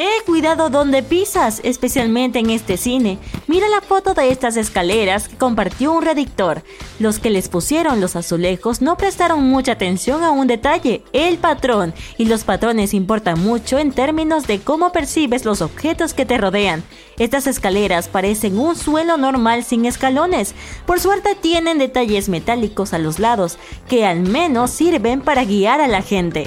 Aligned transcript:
Eh, 0.00 0.22
cuidado 0.24 0.70
donde 0.70 1.02
pisas, 1.02 1.60
especialmente 1.64 2.38
en 2.38 2.50
este 2.50 2.76
cine. 2.76 3.18
Mira 3.48 3.68
la 3.68 3.80
foto 3.80 4.14
de 4.14 4.30
estas 4.30 4.56
escaleras 4.56 5.26
que 5.26 5.36
compartió 5.36 5.92
un 5.92 6.04
redictor. 6.04 6.62
Los 7.00 7.18
que 7.18 7.30
les 7.30 7.48
pusieron 7.48 8.00
los 8.00 8.14
azulejos 8.14 8.80
no 8.80 8.96
prestaron 8.96 9.42
mucha 9.42 9.72
atención 9.72 10.22
a 10.22 10.30
un 10.30 10.46
detalle, 10.46 11.02
el 11.12 11.38
patrón. 11.38 11.94
Y 12.16 12.26
los 12.26 12.44
patrones 12.44 12.94
importan 12.94 13.42
mucho 13.42 13.76
en 13.76 13.90
términos 13.90 14.46
de 14.46 14.60
cómo 14.60 14.92
percibes 14.92 15.44
los 15.44 15.62
objetos 15.62 16.14
que 16.14 16.24
te 16.24 16.38
rodean. 16.38 16.84
Estas 17.18 17.48
escaleras 17.48 18.06
parecen 18.06 18.56
un 18.56 18.76
suelo 18.76 19.16
normal 19.16 19.64
sin 19.64 19.84
escalones. 19.84 20.54
Por 20.86 21.00
suerte 21.00 21.34
tienen 21.34 21.78
detalles 21.78 22.28
metálicos 22.28 22.94
a 22.94 22.98
los 22.98 23.18
lados, 23.18 23.58
que 23.88 24.06
al 24.06 24.20
menos 24.20 24.70
sirven 24.70 25.22
para 25.22 25.44
guiar 25.44 25.80
a 25.80 25.88
la 25.88 26.02
gente. 26.02 26.46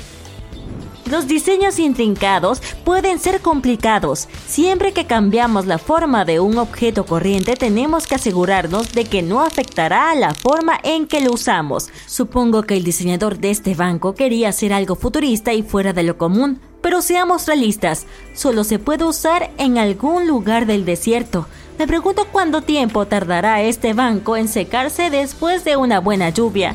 Los 1.11 1.27
diseños 1.27 1.77
intrincados 1.77 2.61
pueden 2.85 3.19
ser 3.19 3.41
complicados. 3.41 4.29
Siempre 4.47 4.93
que 4.93 5.07
cambiamos 5.07 5.65
la 5.65 5.77
forma 5.77 6.23
de 6.23 6.39
un 6.39 6.57
objeto 6.57 7.05
corriente 7.05 7.57
tenemos 7.57 8.07
que 8.07 8.15
asegurarnos 8.15 8.93
de 8.93 9.03
que 9.03 9.21
no 9.21 9.41
afectará 9.41 10.11
a 10.11 10.15
la 10.15 10.33
forma 10.33 10.79
en 10.83 11.07
que 11.07 11.19
lo 11.19 11.33
usamos. 11.33 11.89
Supongo 12.05 12.63
que 12.63 12.77
el 12.77 12.85
diseñador 12.85 13.39
de 13.39 13.51
este 13.51 13.75
banco 13.75 14.15
quería 14.15 14.47
hacer 14.47 14.71
algo 14.71 14.95
futurista 14.95 15.51
y 15.51 15.63
fuera 15.63 15.91
de 15.91 16.03
lo 16.03 16.17
común, 16.17 16.61
pero 16.81 17.01
seamos 17.01 17.45
realistas, 17.45 18.05
solo 18.33 18.63
se 18.63 18.79
puede 18.79 19.03
usar 19.03 19.51
en 19.57 19.77
algún 19.79 20.29
lugar 20.29 20.65
del 20.65 20.85
desierto. 20.85 21.45
Me 21.77 21.87
pregunto 21.87 22.25
cuánto 22.31 22.61
tiempo 22.61 23.05
tardará 23.05 23.61
este 23.61 23.93
banco 23.93 24.37
en 24.37 24.47
secarse 24.47 25.09
después 25.09 25.65
de 25.65 25.75
una 25.75 25.99
buena 25.99 26.29
lluvia. 26.29 26.73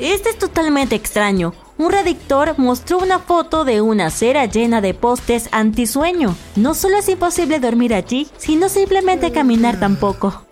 Este 0.00 0.30
es 0.30 0.38
totalmente 0.38 0.96
extraño 0.96 1.54
un 1.80 1.90
redactor 1.90 2.58
mostró 2.58 2.98
una 2.98 3.18
foto 3.18 3.64
de 3.64 3.80
una 3.80 4.06
acera 4.06 4.44
llena 4.44 4.82
de 4.82 4.92
postes 4.92 5.48
antisueño. 5.50 6.36
No 6.54 6.74
solo 6.74 6.98
es 6.98 7.08
imposible 7.08 7.58
dormir 7.58 7.94
allí, 7.94 8.28
sino 8.36 8.68
simplemente 8.68 9.32
caminar 9.32 9.80
tampoco. 9.80 10.44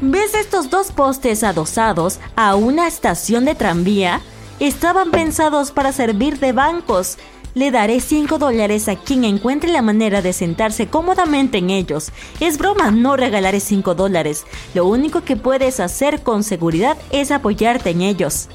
¿Ves 0.00 0.34
estos 0.34 0.68
dos 0.68 0.90
postes 0.90 1.44
adosados 1.44 2.18
a 2.34 2.56
una 2.56 2.88
estación 2.88 3.44
de 3.44 3.54
tranvía? 3.54 4.20
Estaban 4.58 5.12
pensados 5.12 5.70
para 5.70 5.92
servir 5.92 6.40
de 6.40 6.50
bancos. 6.50 7.18
Le 7.54 7.70
daré 7.70 8.00
5 8.00 8.38
dólares 8.38 8.88
a 8.88 8.96
quien 8.96 9.24
encuentre 9.24 9.70
la 9.70 9.82
manera 9.82 10.22
de 10.22 10.32
sentarse 10.32 10.88
cómodamente 10.88 11.58
en 11.58 11.70
ellos. 11.70 12.10
Es 12.40 12.58
broma, 12.58 12.90
no 12.90 13.16
regalaré 13.16 13.60
5 13.60 13.94
dólares. 13.94 14.44
Lo 14.74 14.86
único 14.86 15.22
que 15.22 15.36
puedes 15.36 15.78
hacer 15.78 16.22
con 16.22 16.42
seguridad 16.42 16.96
es 17.12 17.30
apoyarte 17.30 17.90
en 17.90 18.00
ellos. 18.00 18.48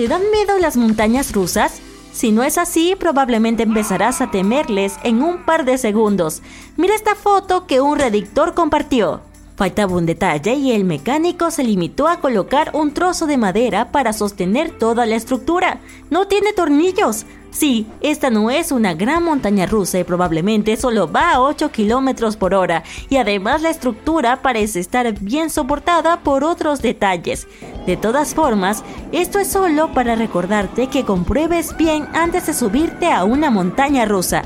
¿Te 0.00 0.08
dan 0.08 0.22
miedo 0.30 0.58
las 0.58 0.78
montañas 0.78 1.30
rusas? 1.34 1.82
Si 2.10 2.32
no 2.32 2.42
es 2.42 2.56
así, 2.56 2.96
probablemente 2.98 3.64
empezarás 3.64 4.22
a 4.22 4.30
temerles 4.30 4.94
en 5.02 5.22
un 5.22 5.44
par 5.44 5.66
de 5.66 5.76
segundos. 5.76 6.40
Mira 6.78 6.94
esta 6.94 7.14
foto 7.14 7.66
que 7.66 7.82
un 7.82 7.98
redactor 7.98 8.54
compartió. 8.54 9.20
Faltaba 9.56 9.94
un 9.94 10.06
detalle 10.06 10.54
y 10.54 10.72
el 10.72 10.84
mecánico 10.84 11.50
se 11.50 11.64
limitó 11.64 12.08
a 12.08 12.18
colocar 12.20 12.70
un 12.72 12.94
trozo 12.94 13.26
de 13.26 13.36
madera 13.36 13.92
para 13.92 14.14
sostener 14.14 14.70
toda 14.70 15.04
la 15.04 15.16
estructura. 15.16 15.82
No 16.08 16.26
tiene 16.26 16.54
tornillos. 16.54 17.26
Sí, 17.50 17.86
esta 18.00 18.30
no 18.30 18.50
es 18.50 18.70
una 18.70 18.94
gran 18.94 19.24
montaña 19.24 19.66
rusa 19.66 19.98
y 19.98 20.04
probablemente 20.04 20.76
solo 20.76 21.10
va 21.10 21.32
a 21.32 21.40
8 21.40 21.72
kilómetros 21.72 22.36
por 22.36 22.54
hora, 22.54 22.84
y 23.08 23.16
además 23.16 23.62
la 23.62 23.70
estructura 23.70 24.40
parece 24.40 24.80
estar 24.80 25.12
bien 25.20 25.50
soportada 25.50 26.20
por 26.20 26.44
otros 26.44 26.80
detalles. 26.80 27.48
De 27.86 27.96
todas 27.96 28.34
formas, 28.34 28.84
esto 29.12 29.40
es 29.40 29.48
solo 29.48 29.92
para 29.92 30.14
recordarte 30.14 30.86
que 30.88 31.04
compruebes 31.04 31.76
bien 31.76 32.08
antes 32.14 32.46
de 32.46 32.54
subirte 32.54 33.10
a 33.12 33.24
una 33.24 33.50
montaña 33.50 34.04
rusa. 34.04 34.44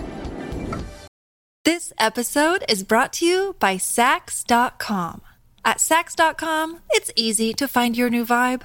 This 1.64 1.94
episode 1.98 2.64
is 2.68 2.86
brought 2.86 3.12
to 3.18 3.26
you 3.26 3.56
by 3.58 3.78
Sax.com. 3.78 5.22
At 5.64 5.80
Sax.com, 5.80 6.80
it's 6.90 7.10
easy 7.16 7.54
to 7.54 7.66
find 7.66 7.96
your 7.96 8.10
new 8.10 8.26
vibe. 8.26 8.64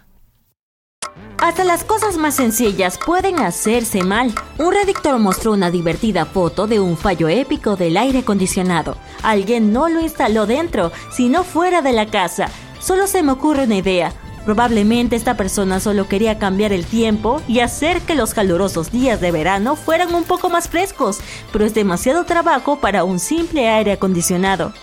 Hasta 1.37 1.63
las 1.63 1.83
cosas 1.83 2.17
más 2.17 2.35
sencillas 2.35 2.99
pueden 3.03 3.39
hacerse 3.39 4.03
mal. 4.03 4.33
Un 4.59 4.73
redactor 4.73 5.17
mostró 5.17 5.53
una 5.53 5.71
divertida 5.71 6.25
foto 6.25 6.67
de 6.67 6.79
un 6.79 6.97
fallo 6.97 7.29
épico 7.29 7.75
del 7.75 7.97
aire 7.97 8.19
acondicionado. 8.19 8.95
Alguien 9.23 9.73
no 9.73 9.89
lo 9.89 10.01
instaló 10.01 10.45
dentro, 10.45 10.91
sino 11.11 11.43
fuera 11.43 11.81
de 11.81 11.93
la 11.93 12.05
casa. 12.05 12.49
Solo 12.79 13.07
se 13.07 13.23
me 13.23 13.31
ocurre 13.31 13.63
una 13.63 13.75
idea. 13.75 14.13
Probablemente 14.45 15.15
esta 15.15 15.35
persona 15.35 15.79
solo 15.79 16.07
quería 16.07 16.39
cambiar 16.39 16.73
el 16.73 16.85
tiempo 16.85 17.41
y 17.47 17.59
hacer 17.59 18.01
que 18.01 18.15
los 18.15 18.33
calurosos 18.33 18.91
días 18.91 19.19
de 19.21 19.31
verano 19.31 19.75
fueran 19.75 20.13
un 20.13 20.23
poco 20.23 20.49
más 20.49 20.67
frescos, 20.67 21.19
pero 21.51 21.65
es 21.65 21.73
demasiado 21.73 22.25
trabajo 22.25 22.79
para 22.79 23.03
un 23.03 23.19
simple 23.19 23.67
aire 23.67 23.93
acondicionado. 23.93 24.73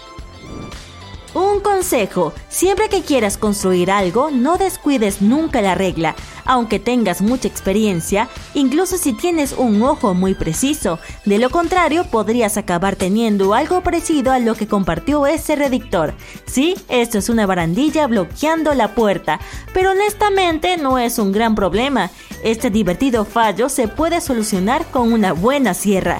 Un 1.38 1.60
consejo, 1.60 2.32
siempre 2.48 2.88
que 2.88 3.02
quieras 3.02 3.38
construir 3.38 3.92
algo, 3.92 4.32
no 4.32 4.56
descuides 4.56 5.22
nunca 5.22 5.62
la 5.62 5.76
regla, 5.76 6.16
aunque 6.44 6.80
tengas 6.80 7.22
mucha 7.22 7.46
experiencia, 7.46 8.28
incluso 8.54 8.98
si 8.98 9.12
tienes 9.12 9.52
un 9.56 9.80
ojo 9.82 10.14
muy 10.14 10.34
preciso. 10.34 10.98
De 11.24 11.38
lo 11.38 11.50
contrario, 11.50 12.02
podrías 12.10 12.56
acabar 12.56 12.96
teniendo 12.96 13.54
algo 13.54 13.84
parecido 13.84 14.32
a 14.32 14.40
lo 14.40 14.56
que 14.56 14.66
compartió 14.66 15.28
ese 15.28 15.54
redictor. 15.54 16.12
Sí, 16.44 16.74
esto 16.88 17.18
es 17.18 17.28
una 17.28 17.46
barandilla 17.46 18.08
bloqueando 18.08 18.74
la 18.74 18.96
puerta, 18.96 19.38
pero 19.72 19.92
honestamente 19.92 20.76
no 20.76 20.98
es 20.98 21.20
un 21.20 21.30
gran 21.30 21.54
problema. 21.54 22.10
Este 22.42 22.68
divertido 22.68 23.24
fallo 23.24 23.68
se 23.68 23.86
puede 23.86 24.20
solucionar 24.20 24.86
con 24.86 25.12
una 25.12 25.34
buena 25.34 25.72
sierra. 25.72 26.18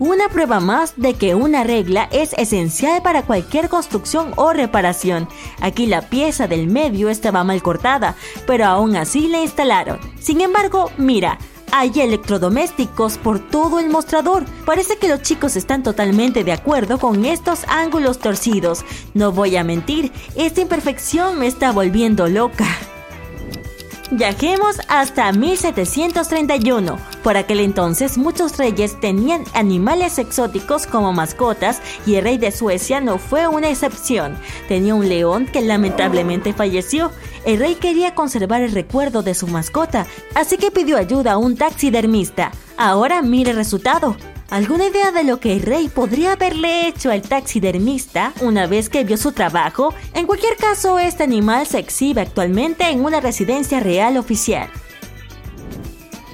Una 0.00 0.30
prueba 0.30 0.60
más 0.60 0.94
de 0.96 1.12
que 1.12 1.34
una 1.34 1.62
regla 1.62 2.08
es 2.10 2.32
esencial 2.38 3.02
para 3.02 3.24
cualquier 3.24 3.68
construcción 3.68 4.32
o 4.36 4.54
reparación. 4.54 5.28
Aquí 5.60 5.84
la 5.84 6.00
pieza 6.00 6.48
del 6.48 6.68
medio 6.68 7.10
estaba 7.10 7.44
mal 7.44 7.62
cortada, 7.62 8.16
pero 8.46 8.64
aún 8.64 8.96
así 8.96 9.28
la 9.28 9.42
instalaron. 9.42 10.00
Sin 10.18 10.40
embargo, 10.40 10.90
mira, 10.96 11.36
hay 11.70 11.92
electrodomésticos 12.00 13.18
por 13.18 13.40
todo 13.40 13.78
el 13.78 13.90
mostrador. 13.90 14.46
Parece 14.64 14.96
que 14.96 15.06
los 15.06 15.20
chicos 15.20 15.54
están 15.56 15.82
totalmente 15.82 16.44
de 16.44 16.52
acuerdo 16.52 16.98
con 16.98 17.26
estos 17.26 17.64
ángulos 17.68 18.20
torcidos. 18.20 18.86
No 19.12 19.32
voy 19.32 19.56
a 19.56 19.64
mentir, 19.64 20.12
esta 20.34 20.62
imperfección 20.62 21.38
me 21.38 21.46
está 21.46 21.72
volviendo 21.72 22.26
loca. 22.26 22.64
Viajemos 24.12 24.80
hasta 24.88 25.30
1731. 25.30 26.98
Por 27.22 27.36
aquel 27.36 27.60
entonces 27.60 28.18
muchos 28.18 28.58
reyes 28.58 28.98
tenían 28.98 29.44
animales 29.54 30.18
exóticos 30.18 30.88
como 30.88 31.12
mascotas 31.12 31.80
y 32.06 32.16
el 32.16 32.24
rey 32.24 32.36
de 32.36 32.50
Suecia 32.50 33.00
no 33.00 33.18
fue 33.18 33.46
una 33.46 33.70
excepción. 33.70 34.36
Tenía 34.66 34.96
un 34.96 35.08
león 35.08 35.46
que 35.46 35.60
lamentablemente 35.60 36.52
falleció. 36.52 37.12
El 37.44 37.60
rey 37.60 37.76
quería 37.76 38.16
conservar 38.16 38.62
el 38.62 38.72
recuerdo 38.72 39.22
de 39.22 39.34
su 39.34 39.46
mascota, 39.46 40.08
así 40.34 40.56
que 40.56 40.72
pidió 40.72 40.96
ayuda 40.96 41.32
a 41.32 41.38
un 41.38 41.56
taxidermista. 41.56 42.50
Ahora 42.76 43.22
mire 43.22 43.52
el 43.52 43.56
resultado. 43.58 44.16
¿Alguna 44.50 44.86
idea 44.86 45.12
de 45.12 45.22
lo 45.22 45.38
que 45.38 45.52
el 45.52 45.62
rey 45.62 45.88
podría 45.88 46.32
haberle 46.32 46.88
hecho 46.88 47.12
al 47.12 47.22
taxidermista 47.22 48.32
una 48.40 48.66
vez 48.66 48.88
que 48.88 49.04
vio 49.04 49.16
su 49.16 49.30
trabajo? 49.30 49.94
En 50.12 50.26
cualquier 50.26 50.56
caso, 50.56 50.98
este 50.98 51.22
animal 51.22 51.68
se 51.68 51.78
exhibe 51.78 52.20
actualmente 52.20 52.90
en 52.90 53.04
una 53.04 53.20
residencia 53.20 53.78
real 53.78 54.16
oficial. 54.16 54.68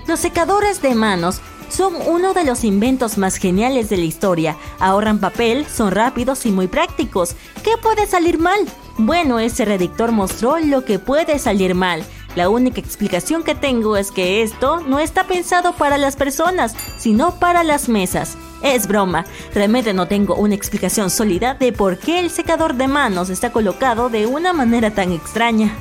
Los 0.09 0.19
secadores 0.19 0.81
de 0.81 0.95
manos 0.95 1.43
son 1.69 1.95
uno 2.07 2.33
de 2.33 2.45
los 2.45 2.65
inventos 2.65 3.19
más 3.19 3.37
geniales 3.37 3.91
de 3.91 3.99
la 3.99 4.05
historia. 4.05 4.57
Ahorran 4.79 5.21
papel, 5.21 5.67
son 5.67 5.91
rápidos 5.91 6.47
y 6.47 6.53
muy 6.53 6.69
prácticos. 6.69 7.37
¿Qué 7.63 7.73
puede 7.83 8.07
salir 8.07 8.39
mal? 8.39 8.61
Bueno, 8.97 9.41
ese 9.41 9.67
redactor 9.67 10.13
mostró 10.13 10.59
lo 10.59 10.87
que 10.87 10.99
puede 10.99 11.39
salir 11.39 11.75
mal. 11.75 12.03
La 12.37 12.51
única 12.51 12.81
explicación 12.81 13.43
que 13.43 13.55
tengo 13.55 13.97
es 13.97 14.11
que 14.11 14.43
esto 14.43 14.81
no 14.81 14.99
está 14.99 15.25
pensado 15.25 15.73
para 15.73 15.97
las 15.97 16.17
personas, 16.17 16.77
sino 16.99 17.41
para 17.41 17.65
las 17.65 17.89
mesas. 17.89 18.37
Es 18.63 18.87
broma, 18.87 19.25
realmente 19.55 19.95
no 19.95 20.07
tengo 20.07 20.35
una 20.35 20.55
explicación 20.55 21.09
sólida 21.09 21.55
de 21.55 21.73
por 21.73 21.99
qué 21.99 22.21
el 22.21 22.31
secador 22.31 22.75
de 22.75 22.89
manos 22.89 23.31
está 23.31 23.53
colocado 23.53 24.11
de 24.11 24.27
una 24.27 24.53
manera 24.53 24.91
tan 24.91 25.13
extraña. 25.13 25.75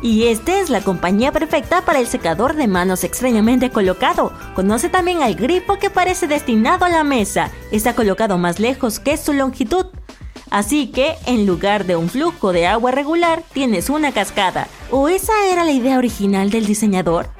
Y 0.00 0.28
esta 0.28 0.60
es 0.60 0.70
la 0.70 0.80
compañía 0.80 1.32
perfecta 1.32 1.84
para 1.84 1.98
el 1.98 2.06
secador 2.06 2.54
de 2.54 2.68
manos 2.68 3.02
extrañamente 3.02 3.70
colocado. 3.70 4.32
Conoce 4.54 4.88
también 4.88 5.22
al 5.22 5.34
grifo 5.34 5.80
que 5.80 5.90
parece 5.90 6.28
destinado 6.28 6.84
a 6.84 6.88
la 6.88 7.02
mesa. 7.02 7.50
Está 7.72 7.94
colocado 7.94 8.38
más 8.38 8.60
lejos 8.60 9.00
que 9.00 9.16
su 9.16 9.32
longitud. 9.32 9.86
Así 10.50 10.88
que, 10.88 11.16
en 11.26 11.46
lugar 11.46 11.84
de 11.86 11.96
un 11.96 12.08
flujo 12.08 12.52
de 12.52 12.66
agua 12.66 12.90
regular, 12.90 13.42
tienes 13.52 13.90
una 13.90 14.12
cascada. 14.12 14.68
¿O 14.90 15.08
esa 15.08 15.32
era 15.46 15.64
la 15.64 15.72
idea 15.72 15.98
original 15.98 16.50
del 16.50 16.66
diseñador? 16.66 17.30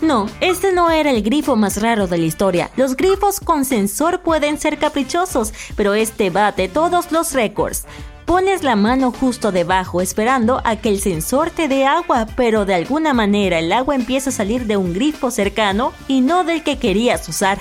No, 0.00 0.26
este 0.40 0.72
no 0.72 0.90
era 0.90 1.10
el 1.12 1.22
grifo 1.22 1.54
más 1.54 1.80
raro 1.80 2.08
de 2.08 2.18
la 2.18 2.26
historia. 2.26 2.70
Los 2.76 2.96
grifos 2.96 3.38
con 3.38 3.64
sensor 3.64 4.20
pueden 4.20 4.58
ser 4.58 4.78
caprichosos, 4.78 5.52
pero 5.76 5.94
este 5.94 6.30
bate 6.30 6.68
todos 6.68 7.12
los 7.12 7.32
récords. 7.32 7.84
Pones 8.24 8.64
la 8.64 8.74
mano 8.74 9.12
justo 9.12 9.52
debajo 9.52 10.00
esperando 10.00 10.60
a 10.64 10.76
que 10.76 10.88
el 10.88 11.00
sensor 11.00 11.50
te 11.50 11.68
dé 11.68 11.86
agua, 11.86 12.26
pero 12.36 12.64
de 12.64 12.74
alguna 12.74 13.14
manera 13.14 13.60
el 13.60 13.72
agua 13.72 13.94
empieza 13.94 14.30
a 14.30 14.32
salir 14.32 14.66
de 14.66 14.76
un 14.76 14.92
grifo 14.92 15.30
cercano 15.30 15.92
y 16.08 16.20
no 16.20 16.42
del 16.42 16.64
que 16.64 16.78
querías 16.78 17.28
usar. 17.28 17.58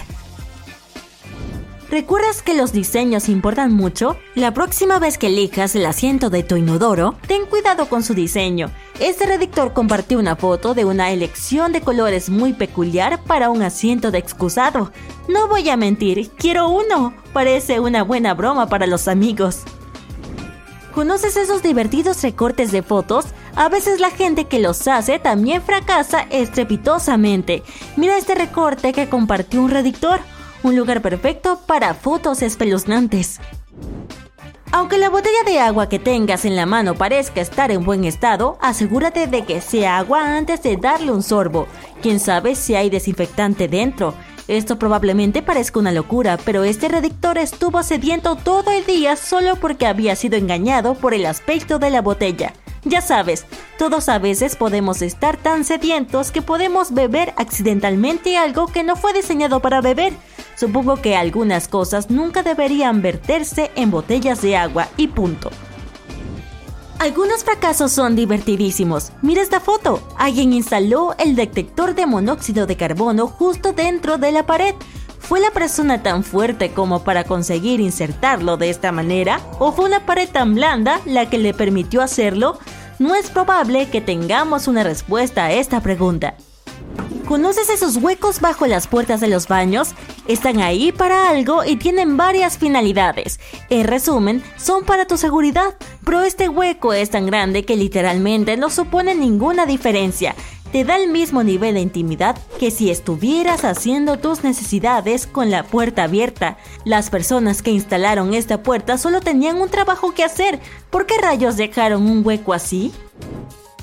¿Recuerdas 1.92 2.42
que 2.42 2.54
los 2.54 2.72
diseños 2.72 3.28
importan 3.28 3.74
mucho? 3.74 4.16
La 4.34 4.54
próxima 4.54 4.98
vez 4.98 5.18
que 5.18 5.28
elijas 5.28 5.76
el 5.76 5.86
asiento 5.86 6.30
de 6.30 6.42
tu 6.42 6.56
inodoro, 6.56 7.16
ten 7.28 7.46
cuidado 7.46 7.90
con 7.90 8.02
su 8.02 8.14
diseño. 8.14 8.72
Este 9.02 9.26
redactor 9.26 9.74
compartió 9.74 10.18
una 10.18 10.38
foto 10.38 10.74
de 10.74 10.86
una 10.86 11.12
elección 11.12 11.74
de 11.74 11.82
colores 11.82 12.30
muy 12.30 12.54
peculiar 12.54 13.22
para 13.26 13.50
un 13.50 13.62
asiento 13.62 14.10
de 14.10 14.20
excusado. 14.20 14.94
No 15.28 15.50
voy 15.50 15.70
a 15.70 15.76
mentir, 15.76 16.30
quiero 16.38 16.70
uno. 16.70 17.14
Parece 17.34 17.82
una 17.82 18.04
buena 18.04 18.36
broma 18.36 18.70
para 18.70 18.88
los 18.88 19.10
amigos. 19.10 19.64
¿Conoces 20.94 21.36
esos 21.36 21.62
divertidos 21.62 22.22
recortes 22.22 22.72
de 22.72 22.84
fotos? 22.84 23.26
A 23.56 23.68
veces 23.68 24.00
la 24.00 24.12
gente 24.12 24.46
que 24.46 24.60
los 24.60 24.88
hace 24.88 25.20
también 25.20 25.62
fracasa 25.62 26.22
estrepitosamente. 26.30 27.64
Mira 27.98 28.18
este 28.18 28.36
recorte 28.36 28.94
que 28.94 29.10
compartió 29.10 29.62
un 29.62 29.72
redactor 29.72 30.22
un 30.64 30.76
lugar 30.76 31.02
perfecto 31.02 31.60
para 31.66 31.94
fotos 31.94 32.42
espeluznantes. 32.42 33.40
Aunque 34.74 34.98
la 34.98 35.10
botella 35.10 35.44
de 35.46 35.60
agua 35.60 35.90
que 35.90 36.00
tengas 36.00 36.46
en 36.46 36.56
la 36.56 36.66
mano 36.66 36.96
parezca 36.96 37.42
estar 37.42 37.72
en 37.72 37.84
buen 37.84 38.06
estado, 38.06 38.58
asegúrate 38.62 39.28
de 39.28 39.44
que 39.44 39.60
sea 39.60 39.98
agua 39.98 40.38
antes 40.38 40.64
de 40.64 40.78
darle 40.78 41.12
un 41.12 41.24
sorbo. 41.24 41.68
Quién 42.02 42.22
sabe 42.22 42.56
si 42.56 42.76
hay 42.76 42.90
desinfectante 42.90 43.68
dentro. 43.68 44.14
Esto 44.48 44.80
probablemente 44.80 45.42
parezca 45.42 45.80
una 45.80 45.92
locura, 45.92 46.38
pero 46.46 46.64
este 46.64 46.88
redactor 46.88 47.38
estuvo 47.38 47.84
sediento 47.84 48.36
todo 48.38 48.72
el 48.72 48.86
día 48.86 49.18
solo 49.18 49.58
porque 49.58 49.88
había 49.88 50.16
sido 50.16 50.38
engañado 50.38 50.94
por 50.94 51.14
el 51.14 51.26
aspecto 51.26 51.78
de 51.78 51.90
la 51.90 52.02
botella. 52.02 52.54
Ya 52.84 53.02
sabes, 53.02 53.46
todos 53.78 54.10
a 54.10 54.18
veces 54.18 54.56
podemos 54.56 55.04
estar 55.04 55.38
tan 55.38 55.64
sedientos 55.64 56.32
que 56.32 56.42
podemos 56.42 56.94
beber 56.94 57.34
accidentalmente 57.38 58.38
algo 58.38 58.66
que 58.68 58.84
no 58.84 58.96
fue 58.96 59.14
diseñado 59.14 59.60
para 59.60 59.82
beber. 59.82 60.14
Supongo 60.56 60.96
que 60.96 61.16
algunas 61.16 61.68
cosas 61.68 62.10
nunca 62.10 62.42
deberían 62.42 63.02
verterse 63.04 63.72
en 63.76 63.92
botellas 63.92 64.42
de 64.42 64.58
agua 64.58 64.88
y 64.98 65.08
punto. 65.08 65.52
Algunos 66.98 67.44
fracasos 67.44 67.92
son 67.92 68.16
divertidísimos. 68.16 69.12
Mira 69.24 69.42
esta 69.42 69.60
foto. 69.60 70.08
Alguien 70.18 70.54
instaló 70.54 71.16
el 71.18 71.36
detector 71.36 71.96
de 71.96 72.06
monóxido 72.06 72.68
de 72.68 72.78
carbono 72.78 73.26
justo 73.26 73.74
dentro 73.74 74.20
de 74.20 74.32
la 74.32 74.46
pared. 74.46 74.76
¿Fue 75.32 75.40
la 75.40 75.52
persona 75.52 76.04
tan 76.04 76.26
fuerte 76.26 76.74
como 76.74 77.06
para 77.06 77.24
conseguir 77.24 77.80
insertarlo 77.80 78.58
de 78.58 78.70
esta 78.70 78.92
manera? 78.92 79.40
¿O 79.60 79.72
fue 79.72 79.86
una 79.86 80.06
pared 80.06 80.28
tan 80.28 80.56
blanda 80.56 81.00
la 81.06 81.30
que 81.30 81.38
le 81.38 81.54
permitió 81.54 82.02
hacerlo? 82.02 82.60
No 83.00 83.16
es 83.16 83.30
probable 83.30 83.90
que 83.90 84.02
tengamos 84.02 84.68
una 84.68 84.84
respuesta 84.84 85.46
a 85.46 85.54
esta 85.54 85.80
pregunta. 85.80 86.36
¿Conoces 87.30 87.70
esos 87.70 87.96
huecos 87.96 88.42
bajo 88.42 88.68
las 88.68 88.88
puertas 88.88 89.22
de 89.22 89.30
los 89.30 89.48
baños? 89.48 89.96
Están 90.28 90.60
ahí 90.60 90.92
para 90.92 91.30
algo 91.30 91.64
y 91.64 91.78
tienen 91.78 92.18
varias 92.18 92.58
finalidades. 92.58 93.40
En 93.70 93.88
resumen, 93.88 94.44
son 94.58 94.84
para 94.84 95.08
tu 95.08 95.16
seguridad, 95.16 95.78
pero 96.04 96.24
este 96.24 96.50
hueco 96.50 96.92
es 96.92 97.10
tan 97.10 97.26
grande 97.26 97.64
que 97.64 97.78
literalmente 97.78 98.58
no 98.58 98.70
supone 98.70 99.16
ninguna 99.16 99.66
diferencia 99.66 100.36
te 100.72 100.84
da 100.84 100.98
el 100.98 101.10
mismo 101.10 101.44
nivel 101.44 101.76
de 101.76 101.82
intimidad 101.82 102.38
que 102.60 102.72
si 102.72 102.90
estuvieras 102.90 103.66
haciendo 103.66 104.20
tus 104.20 104.44
necesidades 104.44 105.28
con 105.28 105.52
la 105.52 105.64
puerta 105.64 106.04
abierta. 106.04 106.58
Las 106.86 107.10
personas 107.10 107.62
que 107.62 107.72
instalaron 107.72 108.34
esta 108.34 108.64
puerta 108.64 108.98
solo 108.98 109.22
tenían 109.22 109.62
un 109.62 109.70
trabajo 109.70 110.14
que 110.14 110.24
hacer. 110.24 110.60
¿Por 110.90 111.06
qué 111.06 111.18
rayos 111.18 111.58
dejaron 111.58 112.10
un 112.10 112.26
hueco 112.26 112.54
así? 112.54 112.92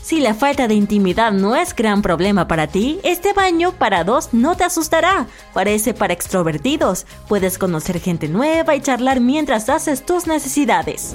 Si 0.03 0.21
la 0.21 0.33
falta 0.33 0.69
de 0.69 0.75
intimidad 0.75 1.33
no 1.33 1.55
es 1.55 1.75
gran 1.75 2.01
problema 2.01 2.49
para 2.49 2.67
ti, 2.67 2.99
este 3.03 3.35
baño 3.35 3.73
para 3.73 4.05
dos 4.05 4.31
no 4.33 4.57
te 4.57 4.65
asustará. 4.65 5.27
Parece 5.53 5.93
para 5.93 6.15
extrovertidos. 6.15 7.05
Puedes 7.29 7.59
conocer 7.59 8.01
gente 8.01 8.27
nueva 8.29 8.75
y 8.75 8.81
charlar 8.81 9.21
mientras 9.21 9.69
haces 9.69 10.07
tus 10.07 10.27
necesidades. 10.27 11.15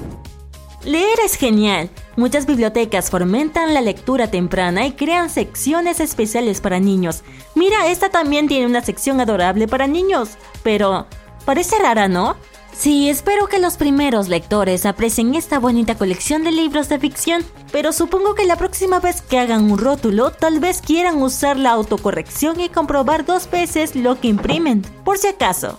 Leer 0.84 1.18
es 1.24 1.34
genial. 1.34 1.90
Muchas 2.16 2.46
bibliotecas 2.46 3.10
fomentan 3.10 3.74
la 3.74 3.80
lectura 3.80 4.30
temprana 4.30 4.86
y 4.86 4.92
crean 4.92 5.30
secciones 5.30 6.00
especiales 6.00 6.60
para 6.60 6.78
niños. 6.78 7.22
Mira, 7.54 7.88
esta 7.88 8.08
también 8.08 8.46
tiene 8.46 8.66
una 8.66 8.82
sección 8.82 9.20
adorable 9.20 9.66
para 9.66 9.86
niños. 9.86 10.30
Pero, 10.62 11.06
parece 11.44 11.76
rara, 11.78 12.06
¿no? 12.08 12.36
Sí, 12.72 13.08
espero 13.08 13.46
que 13.46 13.60
los 13.60 13.76
primeros 13.76 14.28
lectores 14.28 14.84
aprecien 14.84 15.34
esta 15.36 15.60
bonita 15.60 15.94
colección 15.96 16.42
de 16.42 16.50
libros 16.50 16.88
de 16.88 16.98
ficción, 16.98 17.44
pero 17.70 17.92
supongo 17.92 18.34
que 18.34 18.44
la 18.44 18.56
próxima 18.56 18.98
vez 18.98 19.22
que 19.22 19.38
hagan 19.38 19.70
un 19.70 19.78
rótulo, 19.78 20.32
tal 20.32 20.58
vez 20.58 20.82
quieran 20.82 21.22
usar 21.22 21.56
la 21.56 21.70
autocorrección 21.70 22.60
y 22.60 22.68
comprobar 22.68 23.24
dos 23.24 23.48
veces 23.48 23.94
lo 23.94 24.20
que 24.20 24.26
imprimen, 24.28 24.82
por 25.04 25.18
si 25.18 25.28
acaso. 25.28 25.78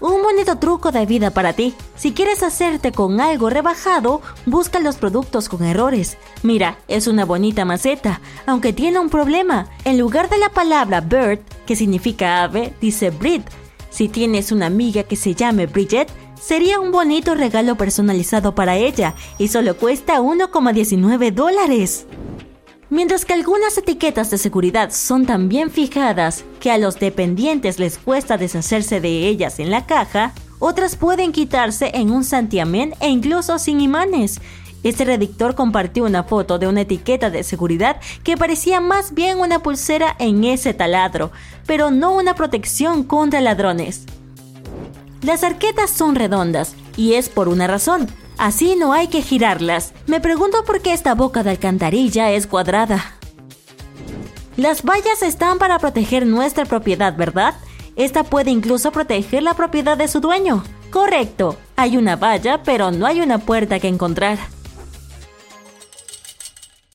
Un 0.00 0.22
bonito 0.22 0.56
truco 0.56 0.92
de 0.92 1.04
vida 1.04 1.30
para 1.30 1.52
ti. 1.52 1.74
Si 1.94 2.12
quieres 2.12 2.42
hacerte 2.42 2.90
con 2.90 3.20
algo 3.20 3.50
rebajado, 3.50 4.22
busca 4.46 4.80
los 4.80 4.96
productos 4.96 5.50
con 5.50 5.62
errores. 5.62 6.16
Mira, 6.42 6.78
es 6.88 7.06
una 7.06 7.26
bonita 7.26 7.66
maceta, 7.66 8.22
aunque 8.46 8.72
tiene 8.72 8.98
un 8.98 9.10
problema. 9.10 9.68
En 9.84 9.98
lugar 9.98 10.30
de 10.30 10.38
la 10.38 10.48
palabra 10.48 11.02
bird, 11.02 11.40
que 11.66 11.76
significa 11.76 12.42
ave, 12.42 12.72
dice 12.80 13.10
Brit. 13.10 13.42
Si 13.90 14.08
tienes 14.08 14.52
una 14.52 14.66
amiga 14.66 15.02
que 15.02 15.16
se 15.16 15.34
llame 15.34 15.66
Bridget, 15.66 16.08
sería 16.40 16.80
un 16.80 16.92
bonito 16.92 17.34
regalo 17.34 17.76
personalizado 17.76 18.54
para 18.54 18.76
ella 18.76 19.14
y 19.36 19.48
solo 19.48 19.76
cuesta 19.76 20.20
1,19 20.20 21.30
dólares. 21.30 22.06
Mientras 22.90 23.24
que 23.24 23.32
algunas 23.32 23.78
etiquetas 23.78 24.30
de 24.30 24.38
seguridad 24.38 24.90
son 24.90 25.24
tan 25.24 25.48
bien 25.48 25.70
fijadas 25.70 26.44
que 26.58 26.72
a 26.72 26.78
los 26.78 26.98
dependientes 26.98 27.78
les 27.78 27.98
cuesta 27.98 28.36
deshacerse 28.36 29.00
de 29.00 29.28
ellas 29.28 29.60
en 29.60 29.70
la 29.70 29.86
caja, 29.86 30.32
otras 30.58 30.96
pueden 30.96 31.30
quitarse 31.30 31.92
en 31.94 32.10
un 32.10 32.24
santiamén 32.24 32.94
e 32.98 33.08
incluso 33.08 33.60
sin 33.60 33.80
imanes. 33.80 34.40
Este 34.82 35.04
redactor 35.04 35.54
compartió 35.54 36.04
una 36.04 36.24
foto 36.24 36.58
de 36.58 36.66
una 36.66 36.80
etiqueta 36.80 37.30
de 37.30 37.44
seguridad 37.44 38.00
que 38.24 38.36
parecía 38.36 38.80
más 38.80 39.14
bien 39.14 39.38
una 39.38 39.62
pulsera 39.62 40.16
en 40.18 40.42
ese 40.42 40.74
taladro, 40.74 41.30
pero 41.66 41.92
no 41.92 42.16
una 42.16 42.34
protección 42.34 43.04
contra 43.04 43.40
ladrones. 43.40 44.04
Las 45.22 45.44
arquetas 45.44 45.90
son 45.90 46.16
redondas, 46.16 46.74
y 46.96 47.14
es 47.14 47.28
por 47.28 47.48
una 47.48 47.68
razón. 47.68 48.08
Así 48.40 48.74
no 48.74 48.94
hay 48.94 49.08
que 49.08 49.20
girarlas. 49.20 49.92
Me 50.06 50.18
pregunto 50.18 50.64
por 50.64 50.80
qué 50.80 50.94
esta 50.94 51.14
boca 51.14 51.42
de 51.42 51.50
alcantarilla 51.50 52.30
es 52.30 52.46
cuadrada. 52.46 53.18
Las 54.56 54.82
vallas 54.82 55.20
están 55.20 55.58
para 55.58 55.78
proteger 55.78 56.24
nuestra 56.24 56.64
propiedad, 56.64 57.14
¿verdad? 57.14 57.52
Esta 57.96 58.24
puede 58.24 58.50
incluso 58.50 58.92
proteger 58.92 59.42
la 59.42 59.52
propiedad 59.52 59.98
de 59.98 60.08
su 60.08 60.20
dueño. 60.20 60.64
Correcto, 60.90 61.58
hay 61.76 61.98
una 61.98 62.16
valla, 62.16 62.62
pero 62.62 62.90
no 62.90 63.04
hay 63.04 63.20
una 63.20 63.36
puerta 63.36 63.78
que 63.78 63.88
encontrar. 63.88 64.38